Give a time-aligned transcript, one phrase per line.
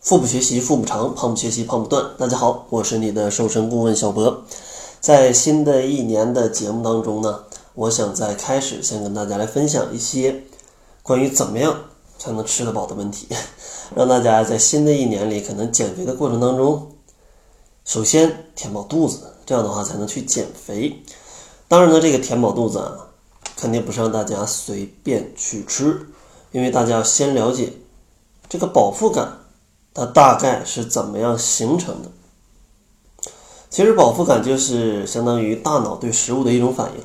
[0.00, 2.02] 腹部学习腹部长，胖不学习胖不断。
[2.16, 4.44] 大家好，我是你的瘦身顾问小博。
[4.98, 10.42] 在新的一年的节目当中呢，我想在开始先跟大家来分享一些
[11.02, 11.78] 关于怎么样
[12.18, 13.28] 才能吃得饱的问题，
[13.94, 16.92] 让大家在新的一年里可能减肥的过程当中，
[17.84, 20.98] 首先填饱肚子，这样的话才能去减肥。
[21.68, 23.06] 当然呢，这个填饱肚子啊，
[23.54, 26.06] 肯定不是让大家随便去吃，
[26.52, 27.74] 因为大家要先了解
[28.48, 29.36] 这个饱腹感。
[29.92, 32.10] 它大概是怎么样形成的？
[33.68, 37.04] 其实饱腹感就是相当于大脑对食物的一种反应，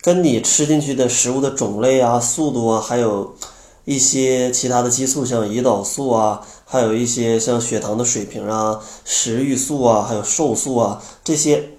[0.00, 3.36] 跟你吃进去的食物的种类啊、速度啊，还有
[3.84, 11.70] 一些其他的激素，像胰岛素啊，还有一些像血糖的水平啊、食欲素啊，还有瘦素啊，这些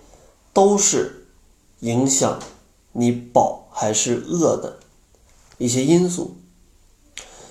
[0.53, 1.27] 都是
[1.79, 2.39] 影响
[2.93, 4.77] 你饱还是饿的
[5.57, 6.35] 一些因素。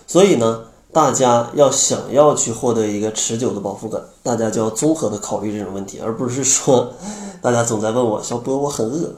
[0.06, 0.68] 所以呢。
[0.94, 6.92] 大家要想要去获得一个持久的饱腹感，大家就要综合的考虑这种问题，而不是说
[7.42, 9.12] 大家总在问我小波我很饿，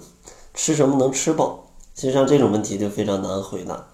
[0.55, 1.67] 吃什么能吃饱？
[1.95, 3.85] 其实际上这种问题就非常难回答。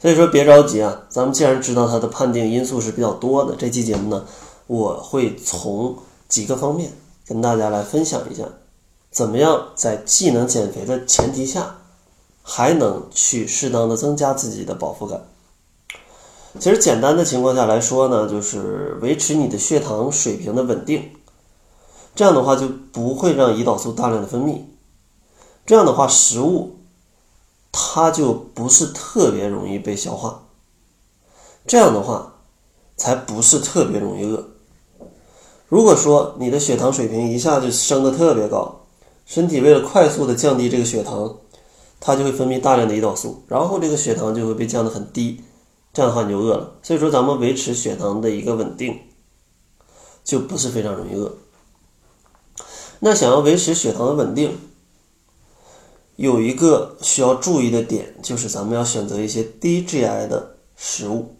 [0.00, 4.24] 所以说别着急啊，咱们既然知道它的判定因素是比较多的，这期节目呢，
[4.66, 5.96] 我会从
[6.28, 6.90] 几个方面
[7.24, 8.42] 跟大家来分享一下，
[9.12, 11.76] 怎么样在既能减肥的前提下，
[12.42, 15.22] 还能去适当的增加自己的饱腹感。
[16.60, 21.10] 其实简单的情况下来说呢，就是维持你的血糖水平的稳定，
[22.14, 24.60] 这样的话就不会让胰岛素大量的分泌，
[25.64, 26.76] 这样的话食物
[27.72, 30.42] 它就不是特别容易被消化，
[31.66, 32.34] 这样的话
[32.96, 34.46] 才不是特别容易饿。
[35.68, 38.84] 如果说你的血糖水平一下就升的特别高，
[39.24, 41.34] 身体为了快速的降低这个血糖，
[41.98, 45.42] 它就会分泌大量的胰岛素，然后这个血糖就会被降得很低。
[45.92, 48.98] 这样的话你就饿了，所以说咱们维持血糖的一个稳定，
[50.24, 51.34] 就不是非常容易饿。
[53.00, 54.56] 那想要维持血糖的稳定，
[56.16, 61.34] 有一个需要注意的点，就是咱们要选择一些低 GI 的食物。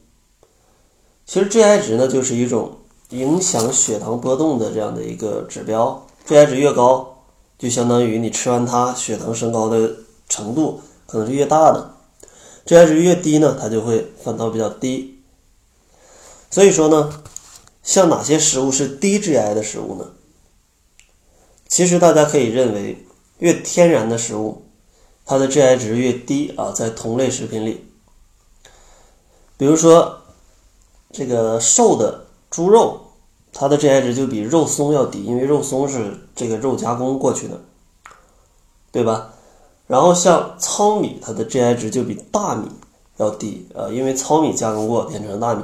[1.24, 2.78] 其实 GI 值呢，就是一种
[3.10, 7.24] 影响血糖波动的这样的一个指标，GI 值越高，
[7.58, 9.96] 就相当于你吃完它血糖升高的
[10.28, 11.94] 程度可能是越大的。
[12.66, 15.22] GI 值越低呢，它就会反倒比较低。
[16.50, 17.22] 所以说呢，
[17.82, 20.12] 像哪些食物是低 GI 的食物呢？
[21.66, 23.04] 其实大家可以认为，
[23.38, 24.66] 越天然的食物，
[25.24, 26.70] 它的 GI 值越低啊。
[26.70, 27.86] 在同类食品里，
[29.56, 30.20] 比如说
[31.10, 33.00] 这个瘦的猪肉，
[33.52, 37.60] 它的 GI 值就比肉松要低，因为肉松是这个肉加工过去的，
[38.92, 39.32] 对吧？
[39.92, 42.66] 然后像糙米，它的 GI 值就比大米
[43.18, 45.62] 要低啊，因为糙米加工过变成大米，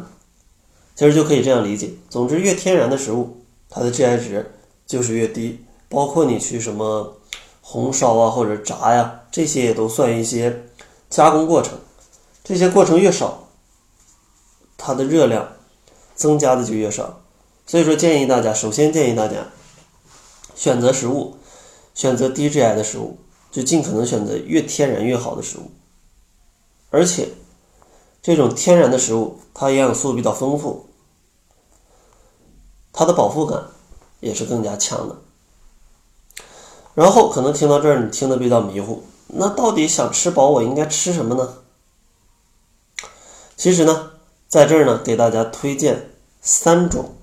[0.95, 1.95] 其实就可以这样理解。
[2.11, 3.39] 总之，越天然的食物，
[3.71, 4.55] 它的 GI 值
[4.87, 5.65] 就是越低。
[5.89, 7.17] 包括你去什么
[7.63, 10.67] 红烧啊或者炸呀，这些也都算一些
[11.09, 11.79] 加工过程。
[12.45, 13.49] 这些过程越少，
[14.77, 15.53] 它的热量
[16.15, 17.21] 增加的就越少。
[17.67, 19.47] 所以说，建议大家，首先建议大家
[20.55, 21.37] 选择食物，
[21.95, 23.17] 选择低 GI 的食物。
[23.59, 25.69] 就尽可能选择越天然越好的食物，
[26.91, 27.29] 而且
[28.23, 30.87] 这种天然的食物，它营养素比较丰富，
[32.93, 33.65] 它的饱腹感
[34.21, 35.17] 也是更加强的。
[36.95, 41.59] 然后可能听到这儿，你听得比较迷糊，那到底想吃饱，我应该吃什么呢？
[43.57, 44.13] 其实呢，
[44.47, 47.17] 在这儿呢，给大家推荐三种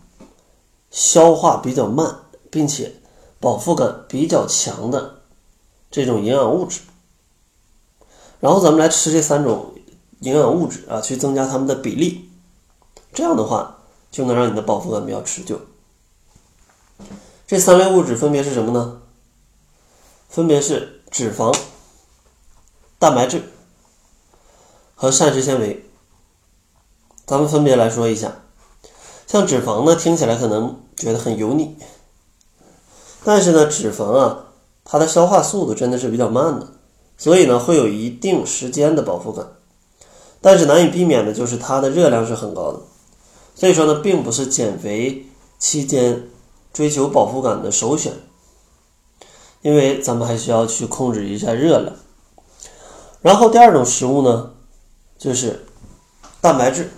[0.91, 2.13] 消化比较慢，
[2.52, 2.94] 并且
[3.40, 5.15] 饱腹感比较强的。
[5.95, 6.81] 这种营养物质，
[8.41, 9.75] 然后咱们来吃这三种
[10.19, 12.29] 营养物质啊，去增加它们的比例，
[13.13, 13.78] 这样的话
[14.11, 15.61] 就能让你的饱腹感比较持久。
[17.47, 19.03] 这三类物质分别是什么呢？
[20.28, 21.57] 分别是脂肪、
[23.00, 23.44] 蛋白质
[24.95, 25.89] 和膳食纤维。
[27.25, 28.41] 咱们分别来说一下，
[29.28, 31.78] 像脂肪呢，听起来可能觉得很油腻，
[33.23, 34.41] 但是呢，脂肪啊。
[34.87, 36.67] 它的消化速度真的是比较慢的，
[37.17, 39.47] 所以呢会有一定时间的饱腹感，
[40.40, 42.79] 但是难以避免的就是它的热量是很高的，
[43.55, 45.26] 所以说呢并不是减肥
[45.58, 46.29] 期间
[46.72, 48.14] 追求饱腹感的首选，
[49.64, 51.91] 因为咱们还需要去控制一下热量。
[53.22, 54.52] 然后第二种食物呢
[55.17, 55.66] 就是
[56.41, 56.91] 蛋白质，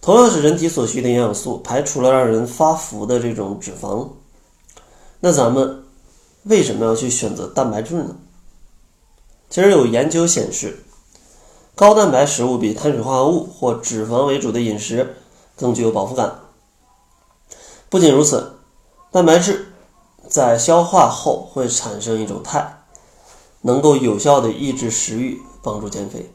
[0.00, 4.08] 同样是人体所需的营养素，排除了让人发福的这种脂肪。
[5.20, 5.84] 那咱们
[6.44, 8.16] 为什么要去选择蛋白质呢？
[9.50, 10.82] 其实有研究显示，
[11.74, 15.16] 高蛋白食物比碳水化合物或脂肪为主的饮食
[15.56, 16.40] 更具有饱腹感。
[17.88, 18.60] 不仅如此，
[19.10, 19.72] 蛋白质
[20.28, 22.84] 在消化后会产生一种肽，
[23.62, 26.32] 能够有效的抑制食欲，帮助减肥。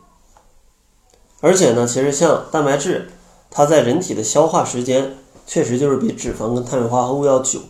[1.42, 3.10] 而且呢，其实像蛋白质，
[3.50, 5.18] 它在人体的消化时间
[5.48, 7.62] 确实就是比脂肪跟碳水化合物要久，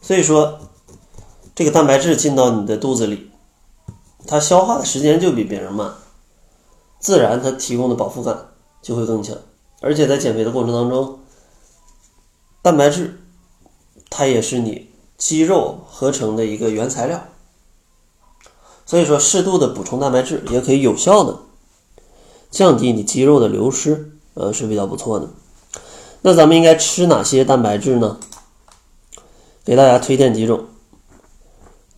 [0.00, 0.60] 所以说
[1.54, 3.30] 这个蛋白质进到你的肚子里，
[4.26, 5.92] 它消化的时间就比别人慢，
[6.98, 8.48] 自然它提供的饱腹感
[8.82, 9.36] 就会更强。
[9.80, 11.18] 而且在减肥的过程当中，
[12.62, 13.20] 蛋白质。
[14.10, 17.24] 它也是你肌肉合成的一个原材料，
[18.86, 21.40] 所以说适度的补充蛋白质也可以有效的
[22.50, 25.28] 降低你肌肉的流失，呃是比较不错的。
[26.22, 28.18] 那咱们应该吃哪些蛋白质呢？
[29.68, 30.64] 给大家推荐几种。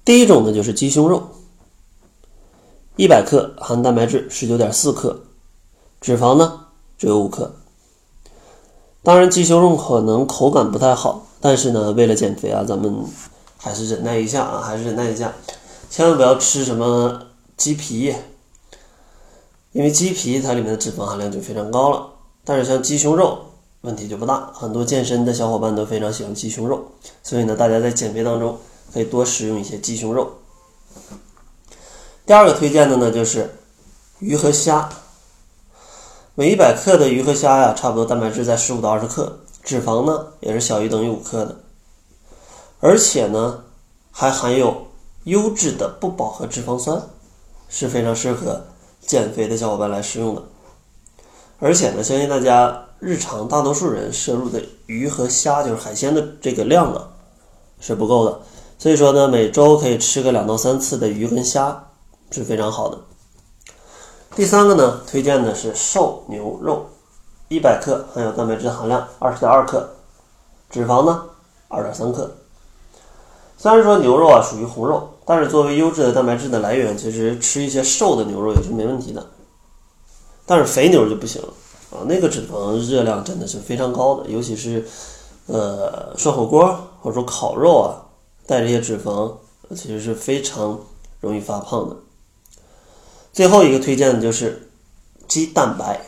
[0.05, 1.23] 第一种呢就是鸡胸肉，
[2.97, 5.23] 一百克含蛋白质十九点四克，
[6.01, 6.67] 脂肪呢
[6.99, 7.55] 只有五克。
[9.05, 11.29] 当然鸡胸肉可能口感不太好。
[11.41, 13.05] 但是呢，为了减肥啊，咱们
[13.57, 15.33] 还是忍耐一下啊，还是忍耐一下，
[15.89, 17.23] 千万不要吃什么
[17.57, 18.13] 鸡皮，
[19.71, 22.09] 因为鸡皮它里面的脂肪含量就非常高了。
[22.45, 23.39] 但是像鸡胸肉
[23.83, 26.85] 问题就不大，很多健身的小伙伴都非常喜欢鸡胸肉，
[27.23, 28.59] 所以呢，大家在减肥当中
[28.93, 30.35] 可以多食用一些鸡胸肉。
[32.27, 33.55] 第二个推荐的呢就是
[34.19, 34.89] 鱼和虾，
[36.35, 39.39] 每一百克的鱼和虾呀，差不多蛋白质在十五到二十克。
[39.63, 41.57] 脂肪呢也是小于等于五克的，
[42.81, 43.65] 而且呢
[44.11, 44.87] 还含有
[45.25, 47.01] 优质的不饱和脂肪酸，
[47.69, 48.63] 是非常适合
[49.01, 50.43] 减肥的小伙伴来食用的。
[51.61, 57.09] 而且呢，相信大家日常大多数人摄入的鱼和虾，就是海鲜的这个量啊
[57.79, 58.41] 是不够的，
[58.79, 61.85] 所以说呢，每周可以吃个两到三次的鱼跟虾
[62.31, 62.99] 是非常好的。
[64.35, 66.87] 第三个呢，推荐的是瘦牛肉。
[67.49, 69.91] 一百克含有蛋白质含量二十点二克，
[70.71, 71.25] 脂肪呢
[71.69, 72.31] 二点三克。
[73.59, 79.27] 虽然说牛肉啊属于红肉，但是作为优质的蛋白质的来源，其实吃一些瘦的牛肉也是没问题的。
[80.51, 81.49] 但是肥牛就不行了
[81.93, 84.85] 啊，那个脂肪热量真的是非常高的，尤其是
[85.47, 88.11] 呃涮火锅或者说烤肉啊，
[88.49, 89.33] 带这些脂肪，
[89.77, 90.81] 其实是非常
[91.21, 91.95] 容易发胖的。
[93.33, 94.69] 最后一个推荐的就是
[95.29, 96.01] 鸡蛋白。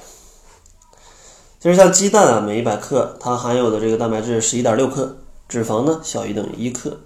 [1.61, 5.19] 其实像鸡蛋啊，每一百克它含有的这个蛋白质十一点六克，
[5.49, 6.99] 脂肪呢小于等于一克。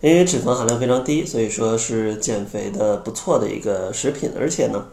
[0.00, 4.84] 因为脂肪含量非常低，所以说是减肥的不错的一个食品，而且呢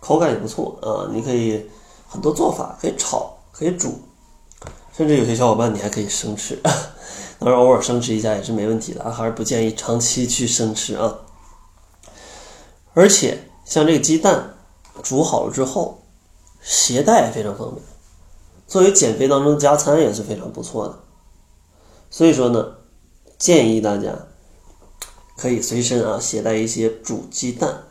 [0.00, 1.08] 口感也不错啊。
[1.12, 1.64] 你可以
[2.08, 4.00] 很多做法，可以炒，可以煮，
[4.96, 6.58] 甚至有些小伙伴你还可以生吃。
[7.38, 11.20] 当然偶尔生吃一下也是没问题的，还是不建议长期去生吃啊。
[12.94, 14.54] 而且像这个鸡蛋
[15.02, 15.98] 煮好了之后。
[16.62, 17.82] 携带也非常方便，
[18.66, 20.98] 作为减肥当中加餐也是非常不错的。
[22.10, 22.74] 所以说呢，
[23.38, 24.14] 建议大家
[25.38, 27.84] 可以随身啊携带一些煮鸡蛋，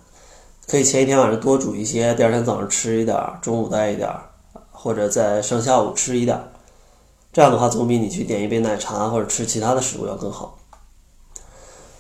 [0.70, 4.08] 可以前一天晚上多煮一些，第二天早上吃一点，中午带一点，
[4.70, 6.40] 或者在上下午吃一点。
[7.34, 10.60] 这样的话总比你去点一杯奶茶或者吃其他的食物要更好。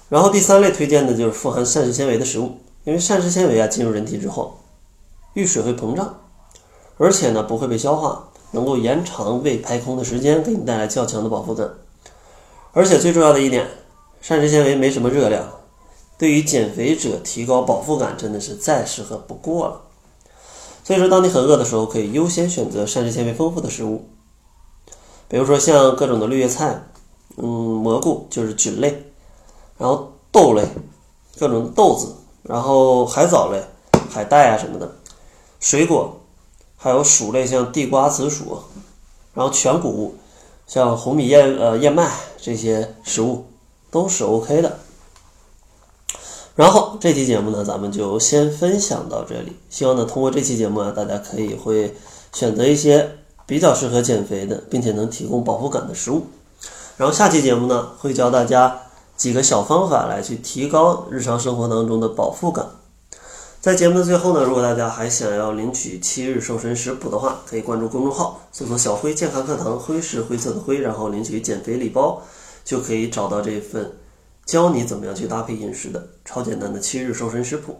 [0.07, 4.59] 然后第三类推荐的就是富含膳食纤维的食物，因为膳食纤维啊进入人体之后，
[5.33, 6.19] 遇水会膨胀。
[6.97, 11.67] 而且呢，不会被消化，能够延长胃排空的时间，给你带来较强的饱腹感。
[12.73, 13.67] 而且最重要的一点，
[14.21, 15.43] 膳食纤维没什么热量，
[16.19, 19.81] 对于减肥者提高饱腹感真的是再适合不过了。
[20.83, 24.07] 所以说，当你很饿的时候，可以优先选择膳食纤维丰富的食物，
[25.27, 26.83] 比如说像各种的绿叶菜，
[27.37, 29.03] 嗯，蘑菇就是菌类，
[29.79, 30.67] 然后豆类，
[31.39, 33.63] 各种豆子，然后海藻类，
[34.11, 34.93] 海带啊什么的，
[35.59, 36.15] 水果。
[36.81, 38.57] 还有薯类，像地瓜、紫薯，
[39.33, 40.15] 然后全谷物，
[40.65, 43.45] 像红米、燕呃燕麦这些食物
[43.91, 44.79] 都是 OK 的。
[46.59, 49.53] 然后这期节目呢，咱们就先分享到这里。
[49.69, 51.95] 希望呢，通过这期节目啊，大家可以会
[52.33, 53.09] 选择一些
[53.45, 56.27] 比较适合减肥的，并且能提供饱腹感的食物。
[56.97, 58.77] 然后下期节目呢，会教大家
[59.15, 62.67] 几个小方法来去提高日常生活当中的饱腹感。
[63.61, 72.21] 在节目的最后呢，如果大家还想要领取七日瘦身食谱的话，可以关注公众号，搜索“小辉健康课堂”，辉是灰色的灰，然后领取减肥礼包，
[72.65, 73.89] 就可以找到这份
[74.49, 77.79] 教你怎么样去搭配饮食的超简单的七日瘦身食谱。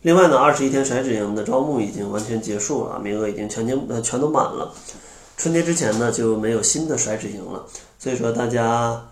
[0.00, 4.72] 另外呢，二十一天甩脂营的招募已经完全结束了，名额已经全经呃全都满了。
[5.36, 7.66] 春节之前呢就没有新的甩脂营了，
[7.98, 9.06] 所以说大家。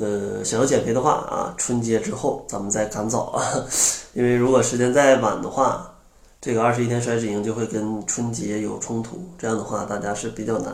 [0.00, 3.42] 呃，想要减肥的话啊，春节之后咱们再赶早啊，
[4.14, 5.92] 因为如果时间再晚的话，
[6.40, 10.72] 这个二十一天甩脂营就会跟春节有冲突，这样的话大家是比较难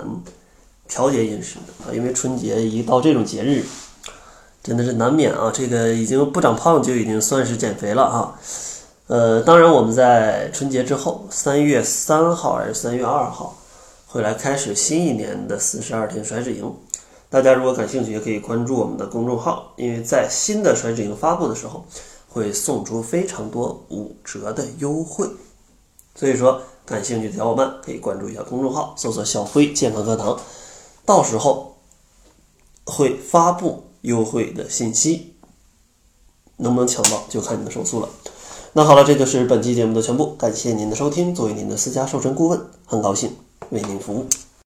[0.86, 3.64] 调节饮食的啊，因为春节一到这种节日，
[4.64, 8.40] 真的是难免啊，这个已经不长胖就已经算是减肥了啊。
[9.08, 13.54] 呃，当然我们在春节之后，三月三号还是三月二号，
[14.06, 16.74] 会来开始新一年的四十二天甩脂营。
[17.28, 21.84] 大家如果感兴趣，也可以关注我们的公众号，因为在新的甩脂营发布的时候，
[22.30, 25.28] 会送出非常多五折的优惠。
[26.14, 30.40] 所以说，感兴趣的小伙伴可以关注一下公众号，搜索“小辉健康课堂”，
[31.04, 31.76] 到时候
[32.84, 35.32] 会发布优惠的信息，
[36.58, 38.08] 能不能抢到就看你的手速了。
[38.74, 41.34] 那好了，这就是本期节目的全部，感谢您的收听。
[41.34, 43.34] 作为您的私家瘦身顾问，很高兴
[43.70, 44.26] 为您服务。